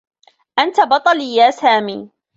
أنت 0.59 0.79
بطلي 0.81 1.35
يا 1.35 1.51
سامي. 1.51 2.09